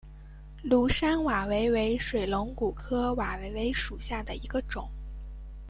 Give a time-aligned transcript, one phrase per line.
[0.63, 4.89] 庐山瓦韦为水龙骨科瓦韦属下的一个种。